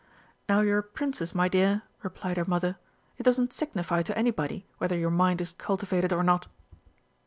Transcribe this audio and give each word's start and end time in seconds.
"Now 0.49 0.61
you're 0.61 0.79
a 0.79 0.81
Princess, 0.81 1.35
my 1.35 1.47
dear," 1.47 1.83
replied 2.01 2.37
her 2.37 2.45
mother, 2.45 2.77
"it 3.19 3.21
doesn't 3.21 3.53
signify 3.53 4.01
to 4.01 4.17
anybody 4.17 4.65
whether 4.79 4.97
your 4.97 5.11
mind 5.11 5.41
is 5.41 5.51
cultivated 5.51 6.11
or 6.11 6.23
not." 6.23 6.47